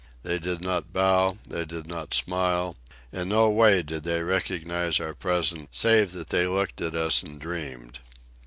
[0.23, 2.75] They did not bow, they did not smile,
[3.11, 7.39] in no way did they recognize our presence save that they looked at us and
[7.39, 7.99] dreamed.